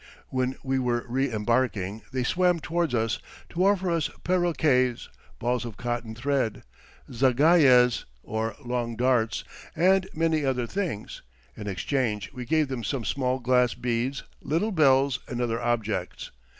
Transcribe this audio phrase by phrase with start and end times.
[0.29, 3.19] When we were re embarking, they swam towards us,
[3.49, 6.63] to offer us parroquets, balls of cotton thread,
[7.13, 9.43] zagayes (or long darts),
[9.75, 11.21] and many other things;
[11.55, 16.31] in exchange we gave them some small glass beads, little bells, and other objects.